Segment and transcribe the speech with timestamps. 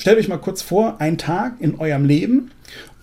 [0.00, 2.50] stellt euch mal kurz vor, ein Tag in eurem Leben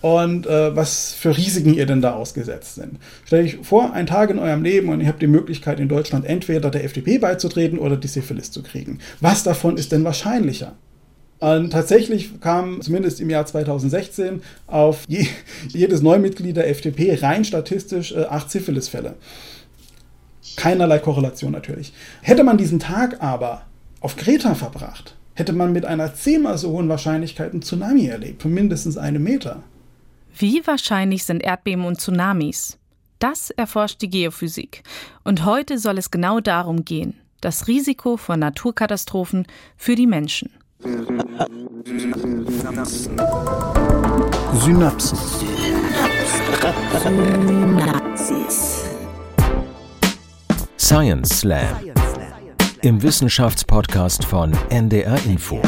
[0.00, 2.98] und äh, was für Risiken ihr denn da ausgesetzt sind.
[3.24, 6.24] Stellt euch vor, ein Tag in eurem Leben und ihr habt die Möglichkeit, in Deutschland
[6.26, 8.98] entweder der FDP beizutreten oder die Syphilis zu kriegen.
[9.20, 10.74] Was davon ist denn wahrscheinlicher?
[11.40, 15.26] Und tatsächlich kam zumindest im Jahr 2016 auf je,
[15.68, 19.14] jedes Neumitglied der FDP rein statistisch äh, acht Syphilis-Fälle.
[20.56, 21.92] Keinerlei Korrelation natürlich.
[22.22, 23.62] Hätte man diesen Tag aber
[24.00, 28.52] auf Kreta verbracht, hätte man mit einer zehnmal so hohen Wahrscheinlichkeit einen Tsunami erlebt, von
[28.52, 29.62] mindestens einem Meter.
[30.36, 32.76] Wie wahrscheinlich sind Erdbeben und Tsunamis?
[33.20, 34.82] Das erforscht die Geophysik.
[35.22, 39.46] Und heute soll es genau darum gehen, das Risiko von Naturkatastrophen
[39.76, 40.50] für die Menschen.
[42.50, 43.16] Synapsen.
[44.60, 45.38] Synapsis.
[50.76, 51.97] Science Slam.
[52.82, 55.60] Im Wissenschaftspodcast von NDR Info.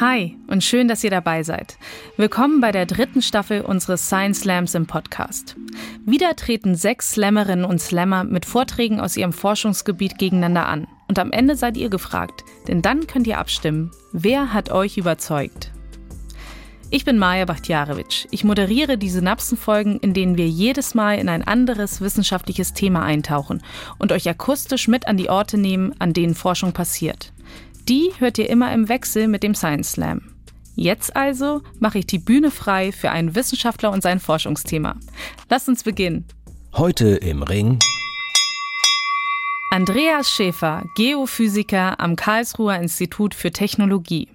[0.00, 1.76] Hi und schön, dass ihr dabei seid.
[2.16, 5.56] Willkommen bei der dritten Staffel unseres Science Slams im Podcast.
[6.06, 10.86] Wieder treten sechs Slammerinnen und Slammer mit Vorträgen aus ihrem Forschungsgebiet gegeneinander an.
[11.08, 15.72] Und am Ende seid ihr gefragt, denn dann könnt ihr abstimmen, wer hat euch überzeugt.
[16.90, 18.26] Ich bin Maja Bachtjarewitsch.
[18.30, 23.62] Ich moderiere die Synapsenfolgen, in denen wir jedes Mal in ein anderes wissenschaftliches Thema eintauchen
[23.98, 27.34] und euch akustisch mit an die Orte nehmen, an denen Forschung passiert.
[27.90, 30.22] Die hört ihr immer im Wechsel mit dem Science Slam.
[30.76, 34.96] Jetzt also mache ich die Bühne frei für einen Wissenschaftler und sein Forschungsthema.
[35.50, 36.24] Lasst uns beginnen.
[36.72, 37.78] Heute im Ring
[39.70, 44.28] Andreas Schäfer, Geophysiker am Karlsruher Institut für Technologie.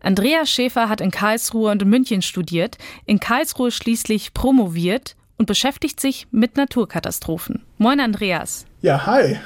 [0.00, 6.00] Andreas Schäfer hat in Karlsruhe und in München studiert, in Karlsruhe schließlich promoviert und beschäftigt
[6.00, 7.64] sich mit Naturkatastrophen.
[7.78, 8.66] Moin Andreas.
[8.82, 9.38] Ja, hi.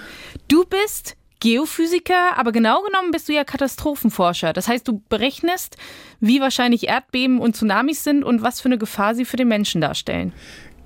[0.48, 4.52] Du bist Geophysiker, aber genau genommen bist du ja Katastrophenforscher.
[4.52, 5.76] Das heißt, du berechnest,
[6.20, 9.80] wie wahrscheinlich Erdbeben und Tsunamis sind und was für eine Gefahr sie für den Menschen
[9.80, 10.32] darstellen.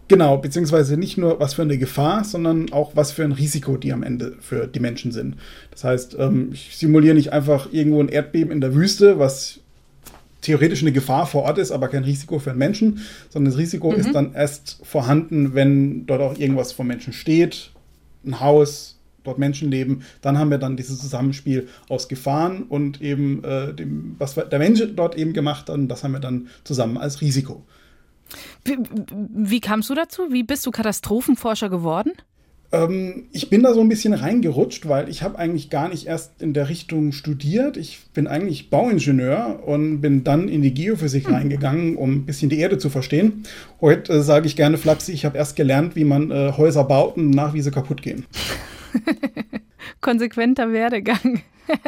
[0.08, 3.92] Genau, beziehungsweise nicht nur was für eine Gefahr, sondern auch was für ein Risiko die
[3.92, 5.36] am Ende für die Menschen sind.
[5.72, 9.60] Das heißt, ähm, ich simuliere nicht einfach irgendwo ein Erdbeben in der Wüste, was
[10.42, 13.00] theoretisch eine Gefahr vor Ort ist, aber kein Risiko für einen Menschen,
[13.30, 13.98] sondern das Risiko mhm.
[13.98, 17.72] ist dann erst vorhanden, wenn dort auch irgendwas vom Menschen steht,
[18.24, 23.42] ein Haus, dort Menschen leben, dann haben wir dann dieses Zusammenspiel aus Gefahren und eben
[23.42, 26.96] äh, dem, was der Mensch dort eben gemacht hat, und das haben wir dann zusammen
[26.96, 27.64] als Risiko.
[28.64, 28.78] Wie,
[29.34, 30.22] wie kamst du dazu?
[30.30, 32.12] Wie bist du Katastrophenforscher geworden?
[32.72, 36.42] Ähm, ich bin da so ein bisschen reingerutscht, weil ich habe eigentlich gar nicht erst
[36.42, 37.76] in der Richtung studiert.
[37.76, 41.34] Ich bin eigentlich Bauingenieur und bin dann in die Geophysik hm.
[41.34, 43.44] reingegangen, um ein bisschen die Erde zu verstehen.
[43.80, 47.16] Heute äh, sage ich gerne flapsig, ich habe erst gelernt, wie man äh, Häuser baut
[47.16, 48.26] und nach wie sie kaputt gehen.
[50.00, 51.42] Konsequenter Werdegang.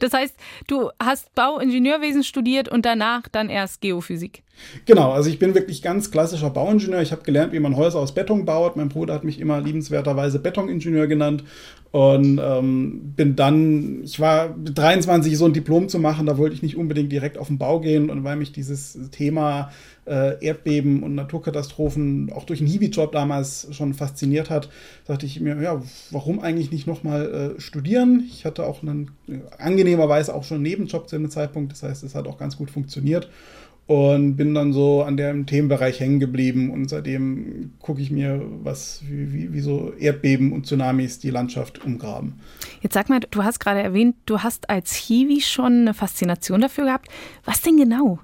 [0.00, 0.34] das heißt,
[0.66, 4.42] du hast Bauingenieurwesen studiert und danach dann erst Geophysik.
[4.84, 7.00] Genau, also ich bin wirklich ganz klassischer Bauingenieur.
[7.00, 8.76] Ich habe gelernt, wie man Häuser aus Beton baut.
[8.76, 11.44] Mein Bruder hat mich immer liebenswerterweise Betoningenieur genannt
[11.90, 16.62] und ähm, bin dann, ich war 23, so ein Diplom zu machen, da wollte ich
[16.62, 19.70] nicht unbedingt direkt auf den Bau gehen und weil mich dieses Thema
[20.06, 24.70] äh, Erdbeben und Naturkatastrophen auch durch einen Hiwi-Job damals schon fasziniert hat,
[25.06, 28.24] dachte ich mir, ja, warum eigentlich nicht nochmal äh, studieren?
[28.28, 32.02] Ich hatte auch einen, äh, angenehmerweise auch schon einen Nebenjob zu dem Zeitpunkt, das heißt,
[32.02, 33.28] es hat auch ganz gut funktioniert
[33.86, 39.02] und bin dann so an dem Themenbereich hängen geblieben und seitdem gucke ich mir, was
[39.08, 42.40] wie, wie, wie, so Erdbeben und Tsunamis die Landschaft umgraben.
[42.80, 46.84] Jetzt sag mal, du hast gerade erwähnt, du hast als Hiwi schon eine Faszination dafür
[46.84, 47.08] gehabt.
[47.44, 48.20] Was denn genau?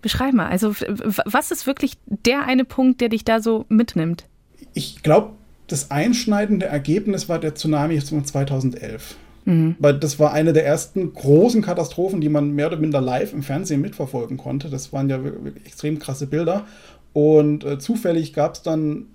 [0.00, 0.48] Beschreib mal.
[0.48, 4.26] Also, was ist wirklich der eine Punkt, der dich da so mitnimmt?
[4.74, 5.34] Ich glaube,
[5.72, 9.16] das einschneidende Ergebnis war der Tsunami 2011.
[9.44, 9.76] Mhm.
[9.78, 13.42] Weil das war eine der ersten großen Katastrophen, die man mehr oder minder live im
[13.42, 14.70] Fernsehen mitverfolgen konnte.
[14.70, 15.18] Das waren ja
[15.64, 16.66] extrem krasse Bilder.
[17.12, 19.06] Und äh, zufällig gab es dann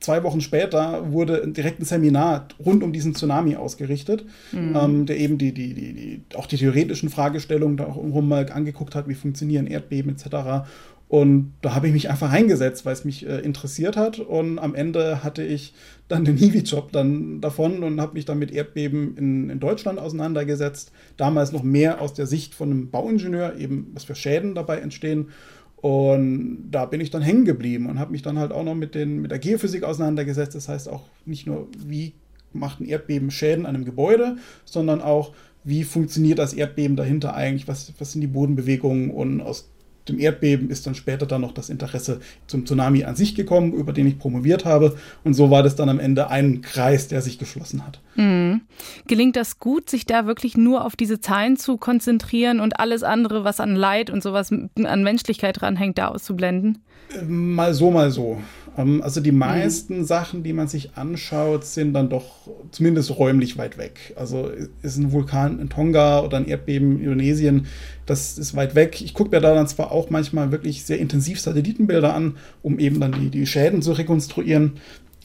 [0.00, 4.74] zwei Wochen später wurde direkt ein Seminar rund um diesen Tsunami ausgerichtet, mhm.
[4.74, 8.50] ähm, der eben die, die, die, die, auch die theoretischen Fragestellungen da auch rum mal
[8.50, 10.66] angeguckt hat, wie funktionieren Erdbeben etc.
[11.10, 14.20] Und da habe ich mich einfach reingesetzt, weil es mich äh, interessiert hat.
[14.20, 15.74] Und am Ende hatte ich
[16.06, 20.92] dann den Hiwi-Job dann davon und habe mich dann mit Erdbeben in, in Deutschland auseinandergesetzt.
[21.16, 25.30] Damals noch mehr aus der Sicht von einem Bauingenieur, eben was für Schäden dabei entstehen.
[25.78, 28.94] Und da bin ich dann hängen geblieben und habe mich dann halt auch noch mit,
[28.94, 30.54] den, mit der Geophysik auseinandergesetzt.
[30.54, 32.12] Das heißt auch nicht nur, wie
[32.52, 35.32] macht ein Erdbeben Schäden an einem Gebäude, sondern auch,
[35.64, 39.68] wie funktioniert das Erdbeben dahinter eigentlich, was, was sind die Bodenbewegungen und aus
[40.10, 43.92] dem Erdbeben ist dann später dann noch das Interesse zum Tsunami an sich gekommen, über
[43.92, 44.96] den ich promoviert habe.
[45.24, 48.00] Und so war das dann am Ende ein Kreis, der sich geschlossen hat.
[48.16, 48.62] Mhm.
[49.06, 53.44] Gelingt das gut, sich da wirklich nur auf diese Zahlen zu konzentrieren und alles andere,
[53.44, 56.78] was an Leid und sowas an Menschlichkeit dranhängt, da auszublenden?
[57.26, 58.38] Mal so, mal so.
[58.76, 60.04] Ähm, also die meisten mhm.
[60.04, 64.14] Sachen, die man sich anschaut, sind dann doch zumindest räumlich weit weg.
[64.16, 64.50] Also
[64.82, 67.66] ist ein Vulkan in Tonga oder ein Erdbeben in Indonesien,
[68.06, 69.00] das ist weit weg.
[69.00, 73.00] Ich gucke mir da dann zwar auch manchmal wirklich sehr intensiv Satellitenbilder an, um eben
[73.00, 74.72] dann die, die Schäden zu rekonstruieren.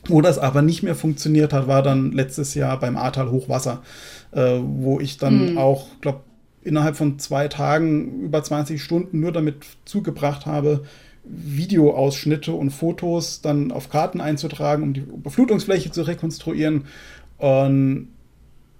[0.08, 3.82] Wo das aber nicht mehr funktioniert hat, war dann letztes Jahr beim Ahrtal Hochwasser,
[4.32, 5.58] äh, wo ich dann mhm.
[5.58, 6.22] auch, glaube
[6.64, 10.84] innerhalb von zwei Tagen über 20 Stunden nur damit zugebracht habe,
[11.28, 16.86] Videoausschnitte und Fotos dann auf Karten einzutragen, um die Überflutungsfläche zu rekonstruieren.
[17.38, 18.10] Und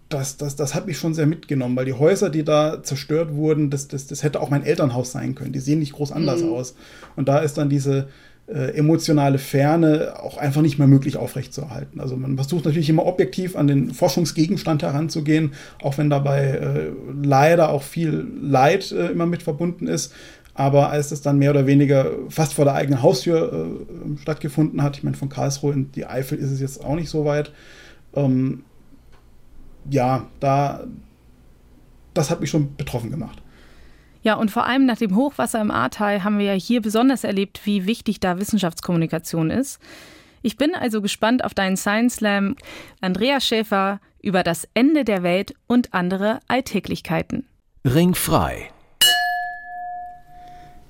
[0.10, 3.70] das, das, das hat mich schon sehr mitgenommen, weil die Häuser, die da zerstört wurden,
[3.70, 5.52] das, das, das hätte auch mein Elternhaus sein können.
[5.52, 6.54] Die sehen nicht groß anders mhm.
[6.54, 6.76] aus.
[7.16, 8.08] Und da ist dann diese
[8.48, 12.00] äh, emotionale Ferne auch einfach nicht mehr möglich aufrechtzuerhalten.
[12.00, 16.92] Also man versucht natürlich immer objektiv an den Forschungsgegenstand heranzugehen, auch wenn dabei äh,
[17.24, 20.14] leider auch viel Leid äh, immer mit verbunden ist.
[20.56, 24.98] Aber als das dann mehr oder weniger fast vor der eigenen Haustür äh, stattgefunden hat,
[24.98, 27.52] ich meine, von Karlsruhe in die Eifel ist es jetzt auch nicht so weit.
[28.16, 28.64] Ähm,
[29.90, 30.86] ja, da,
[32.14, 33.42] das hat mich schon betroffen gemacht.
[34.24, 37.62] Ja, und vor allem nach dem Hochwasser im Ahrtal haben wir ja hier besonders erlebt,
[37.66, 39.80] wie wichtig da Wissenschaftskommunikation ist.
[40.42, 42.56] Ich bin also gespannt auf deinen Science Slam
[43.02, 47.46] Andreas Schäfer über das Ende der Welt und andere Alltäglichkeiten.
[47.84, 48.70] Ringfrei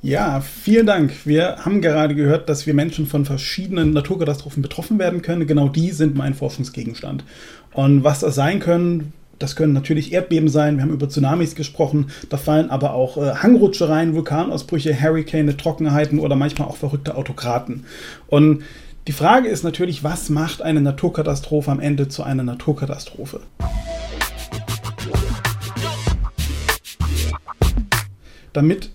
[0.02, 1.26] ja, vielen Dank.
[1.26, 5.48] Wir haben gerade gehört, dass wir Menschen von verschiedenen Naturkatastrophen betroffen werden können.
[5.48, 7.24] Genau die sind mein Forschungsgegenstand.
[7.74, 12.08] Und was das sein können, das können natürlich Erdbeben sein, wir haben über Tsunamis gesprochen,
[12.30, 17.86] da fallen aber auch äh, Hangrutsche Vulkanausbrüche, Hurricane, Trockenheiten oder manchmal auch verrückte Autokraten.
[18.28, 18.64] Und
[19.08, 23.42] die Frage ist natürlich, was macht eine Naturkatastrophe am Ende zu einer Naturkatastrophe?
[28.54, 28.90] Damit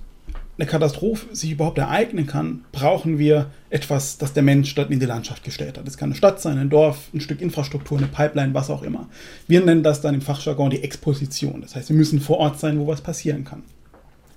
[0.61, 5.07] eine Katastrophe sich überhaupt ereignen kann, brauchen wir etwas, das der Mensch dort in die
[5.07, 5.89] Landschaft gestellt hat.
[5.89, 9.09] Es kann eine Stadt sein, ein Dorf, ein Stück Infrastruktur, eine Pipeline, was auch immer.
[9.49, 11.63] Wir nennen das dann im Fachjargon die Exposition.
[11.63, 13.63] Das heißt, wir müssen vor Ort sein, wo was passieren kann.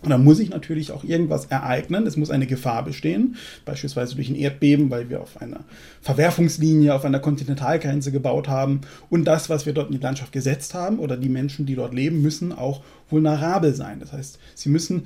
[0.02, 2.06] Und da muss sich natürlich auch irgendwas ereignen.
[2.06, 5.62] Es muss eine Gefahr bestehen, beispielsweise durch ein Erdbeben, weil wir auf einer
[6.02, 8.82] Verwerfungslinie, auf einer Kontinentalgrenze gebaut haben.
[9.10, 11.94] Und das, was wir dort in die Landschaft gesetzt haben, oder die Menschen, die dort
[11.94, 14.02] leben, müssen auch vulnerabel sein.
[14.02, 15.06] Das heißt, sie müssen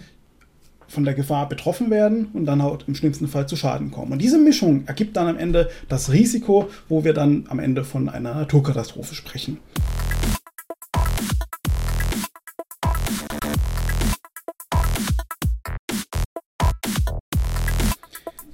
[0.88, 4.12] von der Gefahr betroffen werden und dann halt im schlimmsten Fall zu Schaden kommen.
[4.12, 8.10] Und diese Mischung ergibt dann am Ende das Risiko, wo wir dann am Ende von
[8.10, 9.60] einer Naturkatastrophe sprechen.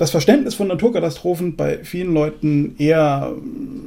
[0.04, 3.34] das Verständnis von Naturkatastrophen bei vielen Leuten eher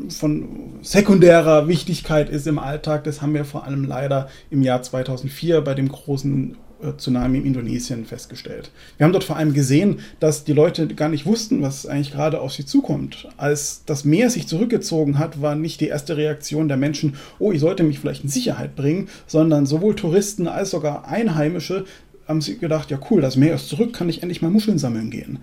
[0.08, 3.04] von sekundärer Wichtigkeit ist im Alltag.
[3.04, 6.56] Das haben wir vor allem leider im Jahr 2004 bei dem großen
[6.96, 8.70] Tsunami in Indonesien festgestellt.
[8.96, 12.40] Wir haben dort vor allem gesehen, dass die Leute gar nicht wussten, was eigentlich gerade
[12.40, 13.28] auf sie zukommt.
[13.36, 17.60] Als das Meer sich zurückgezogen hat, war nicht die erste Reaktion der Menschen, oh, ich
[17.60, 21.84] sollte mich vielleicht in Sicherheit bringen, sondern sowohl Touristen als sogar Einheimische
[22.28, 25.10] haben sich gedacht, ja cool, das Meer ist zurück, kann ich endlich mal Muscheln sammeln
[25.10, 25.38] gehen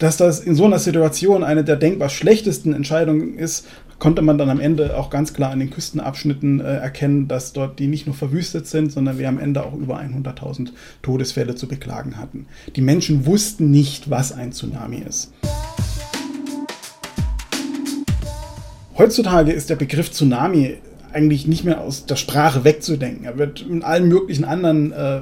[0.00, 3.66] dass das in so einer Situation eine der denkbar schlechtesten Entscheidungen ist,
[3.98, 7.78] konnte man dann am Ende auch ganz klar an den Küstenabschnitten äh, erkennen, dass dort
[7.78, 10.70] die nicht nur verwüstet sind, sondern wir am Ende auch über 100.000
[11.02, 12.46] Todesfälle zu beklagen hatten.
[12.76, 15.32] Die Menschen wussten nicht, was ein Tsunami ist.
[18.96, 20.78] Heutzutage ist der Begriff Tsunami
[21.12, 23.26] eigentlich nicht mehr aus der Sprache wegzudenken.
[23.26, 25.20] Er wird in allen möglichen anderen äh,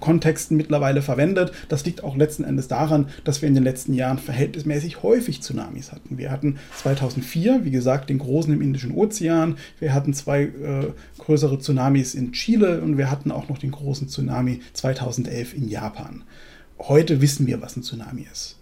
[0.00, 1.52] Kontexten mittlerweile verwendet.
[1.68, 5.92] Das liegt auch letzten Endes daran, dass wir in den letzten Jahren verhältnismäßig häufig Tsunamis
[5.92, 6.18] hatten.
[6.18, 9.56] Wir hatten 2004, wie gesagt, den großen im Indischen Ozean.
[9.80, 14.08] Wir hatten zwei äh, größere Tsunamis in Chile und wir hatten auch noch den großen
[14.08, 16.22] Tsunami 2011 in Japan.
[16.78, 18.56] Heute wissen wir, was ein Tsunami ist.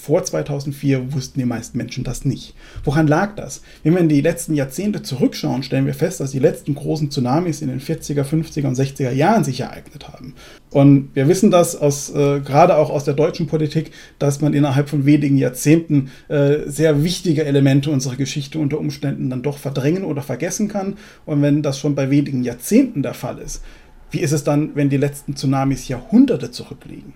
[0.00, 2.54] Vor 2004 wussten die meisten Menschen das nicht.
[2.84, 3.60] Woran lag das?
[3.82, 7.60] Wenn wir in die letzten Jahrzehnte zurückschauen, stellen wir fest, dass die letzten großen Tsunamis
[7.60, 10.34] in den 40er, 50er und 60er Jahren sich ereignet haben.
[10.70, 14.88] Und wir wissen das aus, äh, gerade auch aus der deutschen Politik, dass man innerhalb
[14.88, 20.22] von wenigen Jahrzehnten äh, sehr wichtige Elemente unserer Geschichte unter Umständen dann doch verdrängen oder
[20.22, 20.96] vergessen kann.
[21.26, 23.62] Und wenn das schon bei wenigen Jahrzehnten der Fall ist,
[24.10, 27.12] wie ist es dann, wenn die letzten Tsunamis Jahrhunderte zurückliegen?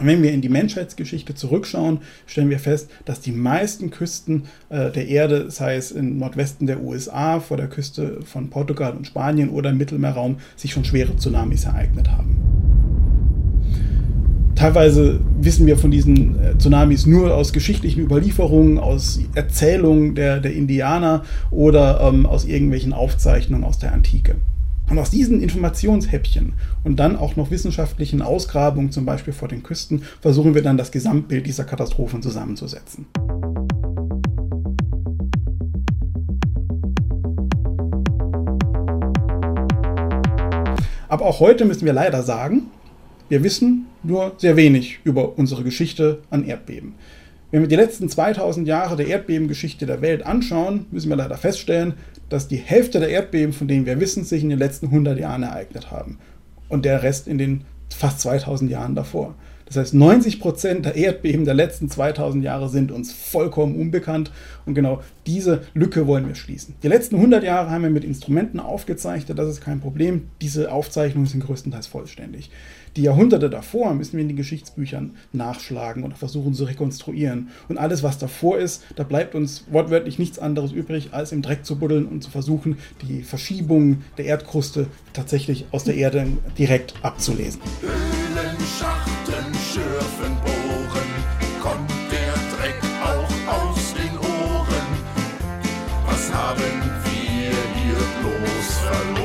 [0.00, 5.06] Wenn wir in die Menschheitsgeschichte zurückschauen, stellen wir fest, dass die meisten Küsten äh, der
[5.06, 9.70] Erde, sei es im Nordwesten der USA, vor der Küste von Portugal und Spanien oder
[9.70, 12.36] im Mittelmeerraum, sich schon schwere Tsunamis ereignet haben.
[14.56, 20.54] Teilweise wissen wir von diesen äh, Tsunamis nur aus geschichtlichen Überlieferungen, aus Erzählungen der, der
[20.54, 24.36] Indianer oder ähm, aus irgendwelchen Aufzeichnungen aus der Antike.
[24.90, 26.52] Und aus diesen Informationshäppchen
[26.84, 30.92] und dann auch noch wissenschaftlichen Ausgrabungen, zum Beispiel vor den Küsten, versuchen wir dann das
[30.92, 33.06] Gesamtbild dieser Katastrophen zusammenzusetzen.
[41.08, 42.64] Aber auch heute müssen wir leider sagen,
[43.28, 46.94] wir wissen nur sehr wenig über unsere Geschichte an Erdbeben.
[47.50, 51.94] Wenn wir die letzten 2000 Jahre der Erdbebengeschichte der Welt anschauen, müssen wir leider feststellen,
[52.28, 55.42] dass die Hälfte der Erdbeben, von denen wir wissen, sich in den letzten 100 Jahren
[55.42, 56.18] ereignet haben.
[56.68, 57.64] Und der Rest in den
[57.94, 59.34] fast 2000 Jahren davor.
[59.66, 64.30] Das heißt, 90 Prozent der Erdbeben der letzten 2000 Jahre sind uns vollkommen unbekannt
[64.66, 66.74] und genau diese Lücke wollen wir schließen.
[66.82, 70.28] Die letzten 100 Jahre haben wir mit Instrumenten aufgezeichnet, das ist kein Problem.
[70.42, 72.50] Diese Aufzeichnungen sind größtenteils vollständig.
[72.96, 77.48] Die Jahrhunderte davor müssen wir in den Geschichtsbüchern nachschlagen oder versuchen zu rekonstruieren.
[77.68, 81.64] Und alles, was davor ist, da bleibt uns wortwörtlich nichts anderes übrig, als im Dreck
[81.64, 87.60] zu buddeln und zu versuchen, die Verschiebung der Erdkruste tatsächlich aus der Erde direkt abzulesen.
[87.80, 91.10] Höhlen, Schachten, Schürfen, Bohren,
[91.60, 94.86] kommt der Dreck auch aus den Ohren.
[96.06, 96.62] Was haben
[97.06, 99.23] wir hier bloß verloren?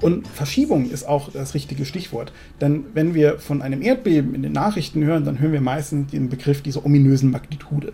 [0.00, 2.32] Und Verschiebung ist auch das richtige Stichwort.
[2.60, 6.28] Denn wenn wir von einem Erdbeben in den Nachrichten hören, dann hören wir meistens den
[6.28, 7.92] Begriff dieser ominösen Magnitude.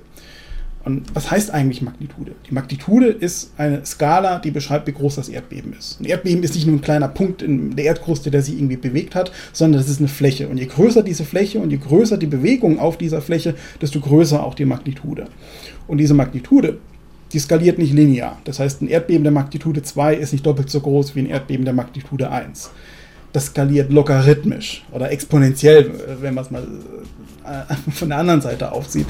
[0.87, 2.37] Und was heißt eigentlich Magnitude?
[2.49, 6.01] Die Magnitude ist eine Skala, die beschreibt, wie groß das Erdbeben ist.
[6.01, 9.17] Ein Erdbeben ist nicht nur ein kleiner Punkt in der Erdkruste, der sich irgendwie bewegt
[9.17, 10.47] hat, sondern das ist eine Fläche.
[10.47, 14.45] Und je größer diese Fläche und je größer die Bewegung auf dieser Fläche, desto größer
[14.45, 15.25] auch die Magnitude.
[15.89, 16.79] Und diese Magnitude,
[17.33, 18.39] die skaliert nicht linear.
[18.45, 21.65] Das heißt, ein Erdbeben der Magnitude 2 ist nicht doppelt so groß wie ein Erdbeben
[21.65, 22.71] der Magnitude 1.
[23.33, 26.67] Das skaliert logarithmisch oder exponentiell, wenn man es mal
[27.45, 29.07] äh, von der anderen Seite aufzieht.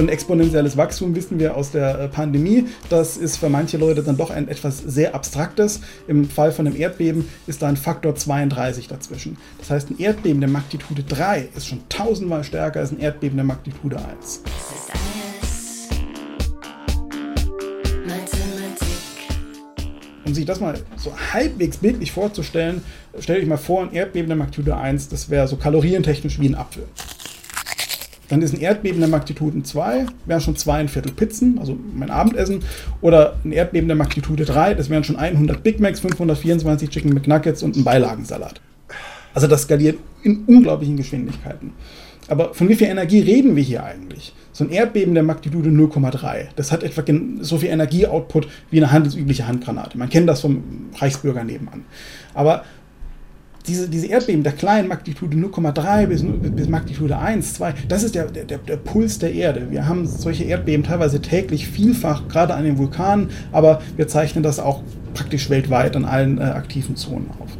[0.00, 2.64] Und exponentielles Wachstum wissen wir aus der äh, Pandemie.
[2.88, 5.82] Das ist für manche Leute dann doch ein etwas sehr abstraktes.
[6.08, 9.36] Im Fall von einem Erdbeben ist da ein Faktor 32 dazwischen.
[9.58, 13.44] Das heißt, ein Erdbeben der Magnitude 3 ist schon tausendmal stärker als ein Erdbeben der
[13.44, 14.06] Magnitude 1.
[14.42, 14.90] Das ist
[18.06, 19.00] alles Mathematik.
[20.24, 22.82] Um sich das mal so halbwegs bildlich vorzustellen,
[23.18, 26.54] stell dich mal vor, ein Erdbeben der Magnitude 1, das wäre so kalorientechnisch wie ein
[26.54, 26.84] Apfel.
[28.30, 32.60] Dann ist ein Erdbeben der Magnitude 2, wären schon zweieinviertel Pizzen, also mein Abendessen.
[33.00, 37.62] Oder ein Erdbeben der Magnitude 3, das wären schon 100 Big Macs, 524 Chicken McNuggets
[37.62, 38.60] und ein Beilagensalat.
[39.34, 41.72] Also das skaliert in unglaublichen Geschwindigkeiten.
[42.28, 44.32] Aber von wie viel Energie reden wir hier eigentlich?
[44.52, 46.48] So ein Erdbeben der Magnitude 0,3.
[46.54, 47.02] Das hat etwa
[47.40, 49.98] so viel Energieoutput wie eine handelsübliche Handgranate.
[49.98, 50.62] Man kennt das vom
[50.96, 51.84] Reichsbürger nebenan.
[52.34, 52.64] Aber
[53.70, 58.26] diese, diese Erdbeben der kleinen Magnitude 0,3 bis, bis Magnitude 1, 2, das ist der,
[58.26, 59.68] der, der Puls der Erde.
[59.70, 64.58] Wir haben solche Erdbeben teilweise täglich vielfach, gerade an den Vulkanen, aber wir zeichnen das
[64.58, 64.82] auch
[65.14, 67.50] praktisch weltweit an allen äh, aktiven Zonen auf.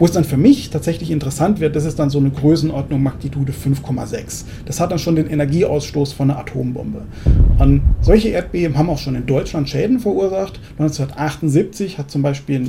[0.00, 3.52] Wo es dann für mich tatsächlich interessant wird, das ist dann so eine Größenordnung Magnitude
[3.52, 4.44] 5,6.
[4.64, 7.02] Das hat dann schon den Energieausstoß von einer Atombombe.
[7.58, 10.58] Und solche Erdbeben haben auch schon in Deutschland Schäden verursacht.
[10.78, 12.66] 1978 hat zum Beispiel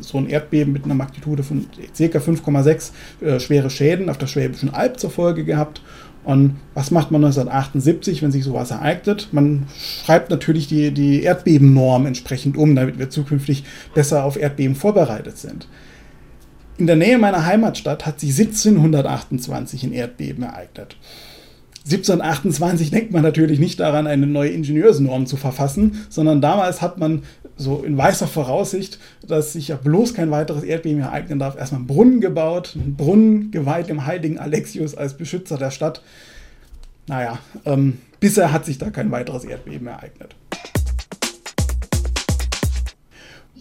[0.00, 2.18] so ein Erdbeben mit einer Magnitude von ca.
[2.18, 2.90] 5,6
[3.24, 5.82] äh, schwere Schäden auf der Schwäbischen Alb zur Folge gehabt.
[6.24, 9.28] Und was macht man 1978, wenn sich sowas ereignet?
[9.30, 9.66] Man
[10.04, 13.62] schreibt natürlich die, die Erdbebennorm entsprechend um, damit wir zukünftig
[13.94, 15.68] besser auf Erdbeben vorbereitet sind.
[16.82, 20.96] In der Nähe meiner Heimatstadt hat sich 1728 ein Erdbeben ereignet.
[21.84, 27.22] 1728 denkt man natürlich nicht daran, eine neue Ingenieursnorm zu verfassen, sondern damals hat man
[27.56, 31.86] so in weißer Voraussicht, dass sich ja bloß kein weiteres Erdbeben ereignen darf, erstmal einen
[31.86, 36.02] Brunnen gebaut, einen Brunnen geweiht dem heiligen Alexius als Beschützer der Stadt.
[37.06, 40.34] Naja, ähm, bisher hat sich da kein weiteres Erdbeben ereignet.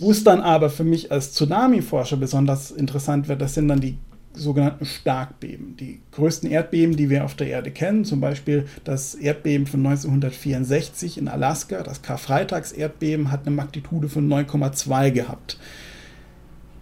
[0.01, 3.99] Wo es dann aber für mich als Tsunami-Forscher besonders interessant wird, das sind dann die
[4.33, 5.77] sogenannten Starkbeben.
[5.77, 11.19] Die größten Erdbeben, die wir auf der Erde kennen, zum Beispiel das Erdbeben von 1964
[11.19, 15.59] in Alaska, das Karfreitagserdbeben, hat eine Magnitude von 9,2 gehabt.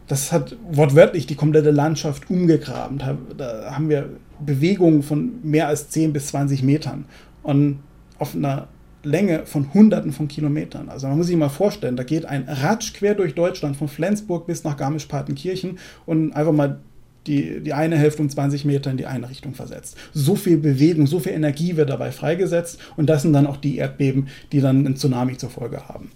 [0.08, 3.00] Das hat wortwörtlich die komplette Landschaft umgegraben.
[3.38, 7.04] Da haben wir Bewegungen von mehr als 10 bis 20 Metern.
[7.44, 7.80] Und
[8.18, 8.70] auf einer
[9.04, 10.90] Länge von Hunderten von Kilometern.
[10.90, 14.48] Also man muss sich mal vorstellen, da geht ein Ratsch quer durch Deutschland von Flensburg
[14.48, 16.80] bis nach Garmisch-Partenkirchen und einfach mal
[17.28, 19.98] die, die eine Hälfte um 20 Meter in die eine Richtung versetzt.
[20.14, 23.78] So viel Bewegung, so viel Energie wird dabei freigesetzt und das sind dann auch die
[23.78, 26.12] Erdbeben, die dann einen Tsunami zur Folge haben.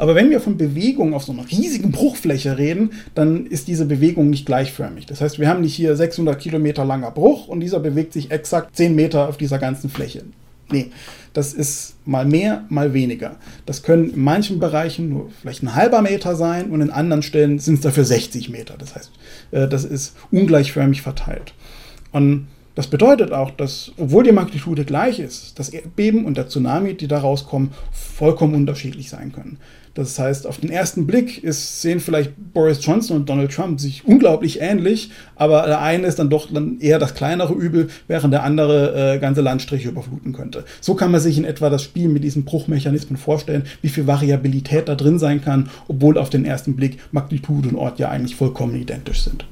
[0.00, 4.30] Aber wenn wir von Bewegung auf so einer riesigen Bruchfläche reden, dann ist diese Bewegung
[4.30, 5.04] nicht gleichförmig.
[5.04, 8.74] Das heißt, wir haben nicht hier 600 Kilometer langer Bruch und dieser bewegt sich exakt
[8.74, 10.22] 10 Meter auf dieser ganzen Fläche.
[10.70, 10.90] Nee,
[11.34, 13.36] das ist mal mehr, mal weniger.
[13.66, 17.58] Das können in manchen Bereichen nur vielleicht ein halber Meter sein und in anderen Stellen
[17.58, 18.76] sind es dafür 60 Meter.
[18.78, 19.10] Das heißt,
[19.50, 21.52] äh, das ist ungleichförmig verteilt.
[22.10, 26.94] Und das bedeutet auch, dass, obwohl die Magnitude gleich ist, das Erdbeben und der Tsunami,
[26.94, 29.58] die da rauskommen, vollkommen unterschiedlich sein können.
[29.94, 34.04] Das heißt, auf den ersten Blick ist, sehen vielleicht Boris Johnson und Donald Trump sich
[34.04, 38.44] unglaublich ähnlich, aber der eine ist dann doch dann eher das kleinere Übel, während der
[38.44, 40.64] andere äh, ganze Landstriche überfluten könnte.
[40.80, 44.88] So kann man sich in etwa das Spiel mit diesen Bruchmechanismen vorstellen, wie viel Variabilität
[44.88, 48.76] da drin sein kann, obwohl auf den ersten Blick Magnitude und Ort ja eigentlich vollkommen
[48.76, 49.44] identisch sind.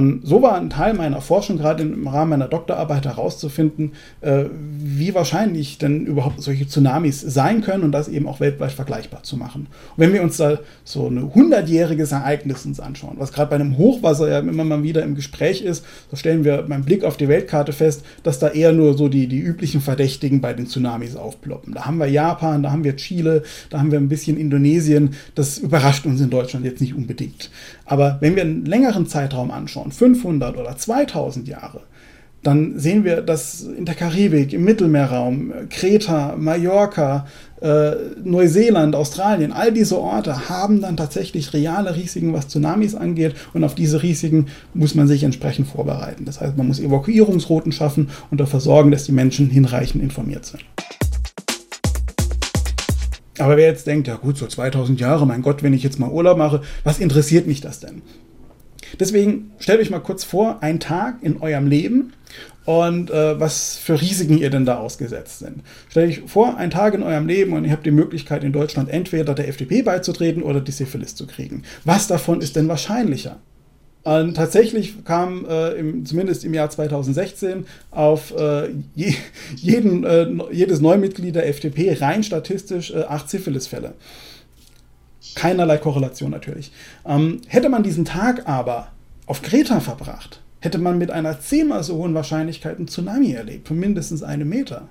[0.00, 3.92] Und so war ein Teil meiner Forschung, gerade im Rahmen meiner Doktorarbeit, herauszufinden,
[4.22, 4.44] äh,
[4.78, 9.36] wie wahrscheinlich denn überhaupt solche Tsunamis sein können und das eben auch weltweit vergleichbar zu
[9.36, 9.66] machen.
[9.96, 13.76] Und wenn wir uns da so ein hundertjähriges Ereignis uns anschauen, was gerade bei einem
[13.76, 17.28] Hochwasser ja immer mal wieder im Gespräch ist, so stellen wir beim Blick auf die
[17.28, 21.74] Weltkarte fest, dass da eher nur so die, die üblichen Verdächtigen bei den Tsunamis aufploppen.
[21.74, 25.10] Da haben wir Japan, da haben wir Chile, da haben wir ein bisschen Indonesien.
[25.34, 27.50] Das überrascht uns in Deutschland jetzt nicht unbedingt.
[27.84, 31.82] Aber wenn wir einen längeren Zeitraum anschauen, 500 oder 2000 Jahre,
[32.42, 37.26] dann sehen wir, dass in der Karibik, im Mittelmeerraum, Kreta, Mallorca,
[37.60, 37.92] äh,
[38.24, 43.34] Neuseeland, Australien, all diese Orte haben dann tatsächlich reale Risiken, was Tsunamis angeht.
[43.52, 46.24] Und auf diese Risiken muss man sich entsprechend vorbereiten.
[46.24, 50.64] Das heißt, man muss Evakuierungsrouten schaffen und dafür sorgen, dass die Menschen hinreichend informiert sind.
[53.38, 56.10] Aber wer jetzt denkt, ja gut, so 2000 Jahre, mein Gott, wenn ich jetzt mal
[56.10, 58.02] Urlaub mache, was interessiert mich das denn?
[58.98, 62.12] Deswegen stellt euch mal kurz vor, ein Tag in eurem Leben
[62.64, 65.62] und äh, was für Risiken ihr denn da ausgesetzt sind.
[65.88, 68.88] Stellt euch vor, ein Tag in eurem Leben und ihr habt die Möglichkeit in Deutschland
[68.90, 71.62] entweder der FDP beizutreten oder die Syphilis zu kriegen.
[71.84, 73.40] Was davon ist denn wahrscheinlicher?
[74.02, 79.14] Und tatsächlich kam äh, im, zumindest im Jahr 2016 auf äh, je,
[79.56, 83.94] jeden, äh, jedes Neumitglied der FDP rein statistisch äh, acht Syphilis-Fälle.
[85.40, 86.72] Keinerlei Korrelation natürlich.
[87.06, 88.88] Ähm, hätte man diesen Tag aber
[89.26, 93.78] auf Kreta verbracht, hätte man mit einer zehnmal so hohen Wahrscheinlichkeit einen Tsunami erlebt, von
[93.78, 94.88] mindestens einem Meter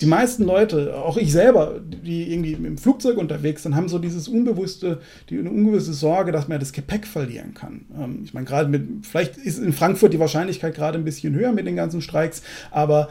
[0.00, 4.26] die meisten Leute, auch ich selber, die irgendwie im Flugzeug unterwegs sind, haben so dieses
[4.26, 7.86] unbewusste, die unbewusste Sorge, dass man das Gepäck verlieren kann.
[7.98, 11.52] Ähm, ich meine, gerade mit, vielleicht ist in Frankfurt die Wahrscheinlichkeit gerade ein bisschen höher
[11.52, 13.08] mit den ganzen Streiks, aber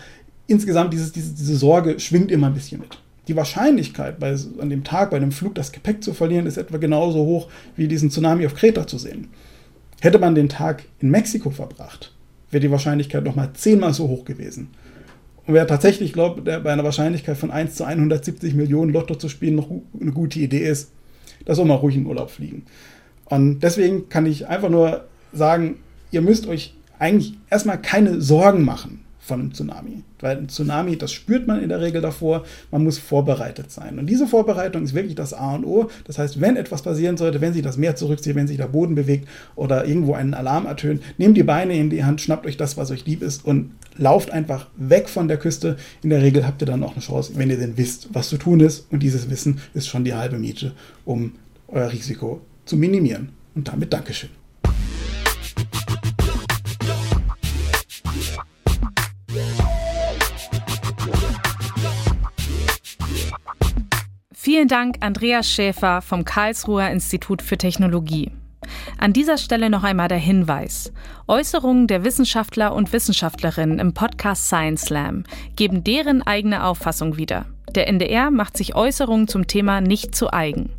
[0.48, 3.00] insgesamt dieses, diese, diese Sorge schwingt immer ein bisschen mit.
[3.28, 6.78] Die Wahrscheinlichkeit, bei, an dem Tag bei einem Flug das Gepäck zu verlieren, ist etwa
[6.78, 9.30] genauso hoch wie diesen Tsunami auf Kreta zu sehen.
[10.02, 12.14] Hätte man den Tag in Mexiko verbracht,
[12.52, 14.72] wäre die Wahrscheinlichkeit nochmal zehnmal so hoch gewesen.
[15.46, 19.30] Und wer tatsächlich glaubt, der bei einer Wahrscheinlichkeit von 1 zu 170 Millionen Lotto zu
[19.30, 20.92] spielen noch eine gute Idee ist,
[21.48, 22.66] der soll mal ruhig in Urlaub fliegen.
[23.26, 25.78] Und deswegen kann ich einfach nur sagen,
[26.12, 30.04] ihr müsst euch eigentlich erstmal keine Sorgen machen von einem Tsunami.
[30.20, 33.98] Weil ein Tsunami, das spürt man in der Regel davor, man muss vorbereitet sein.
[33.98, 35.90] Und diese Vorbereitung ist wirklich das A und O.
[36.06, 38.96] Das heißt, wenn etwas passieren sollte, wenn sich das Meer zurückzieht, wenn sich der Boden
[38.96, 42.76] bewegt oder irgendwo einen Alarm ertönt, nehmt die Beine in die Hand, schnappt euch das,
[42.76, 45.78] was euch lieb ist und lauft einfach weg von der Küste.
[46.02, 48.38] In der Regel habt ihr dann auch eine Chance, wenn ihr denn wisst, was zu
[48.38, 48.88] tun ist.
[48.92, 50.74] Und dieses Wissen ist schon die halbe Miete,
[51.06, 51.34] um
[51.68, 53.30] euer Risiko zu minimieren.
[53.56, 54.43] Und damit Dankeschön.
[64.54, 68.30] Vielen Dank, Andreas Schäfer vom Karlsruher Institut für Technologie.
[69.00, 70.94] An dieser Stelle noch einmal der Hinweis.
[71.28, 75.24] Äußerungen der Wissenschaftler und Wissenschaftlerinnen im Podcast Science Slam
[75.56, 77.48] geben deren eigene Auffassung wieder.
[77.74, 80.70] Der NDR macht sich Äußerungen zum Thema nicht zu eigen.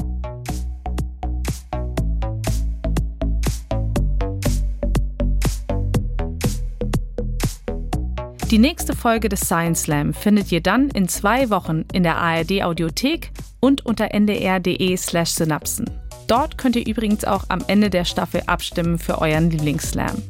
[8.55, 12.62] Die nächste Folge des Science Slam findet ihr dann in zwei Wochen in der ARD
[12.62, 15.90] Audiothek und unter ndr.de/synapsen.
[16.29, 20.23] Dort könnt ihr übrigens auch am Ende der Staffel abstimmen für euren Lieblingsslam.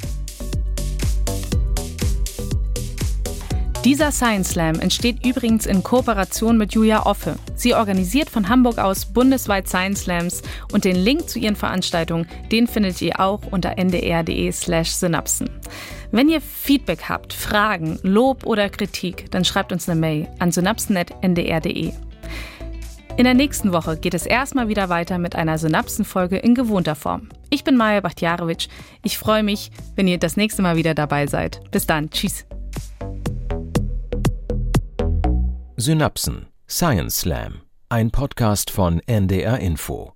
[3.85, 7.37] Dieser Science Slam entsteht übrigens in Kooperation mit Julia Offe.
[7.55, 10.41] Sie organisiert von Hamburg aus bundesweit Science Slams
[10.73, 15.51] und den Link zu ihren Veranstaltungen, den findet ihr auch unter ndr.de/synapsen.
[16.15, 21.93] Wenn ihr Feedback habt, Fragen, Lob oder Kritik, dann schreibt uns eine Mail an synapsen.ndr.de.
[23.17, 27.31] In der nächsten Woche geht es erstmal wieder weiter mit einer Synapsenfolge in gewohnter Form.
[27.51, 28.69] Ich bin Maja Bachtjarewitsch.
[29.03, 31.61] Ich freue mich, wenn ihr das nächste Mal wieder dabei seid.
[31.73, 32.09] Bis dann.
[32.11, 32.47] Tschüss.
[35.77, 40.13] Synapsen Science Slam, ein Podcast von NDR Info.